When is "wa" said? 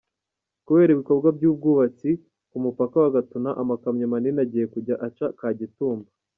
3.03-3.11